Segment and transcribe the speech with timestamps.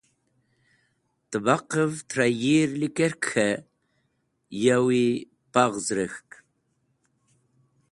[1.29, 3.63] Tẽbaqẽv tẽr yir likerk k̃hẽ
[4.63, 5.05] yawi
[5.53, 6.29] paghz rek̃hk.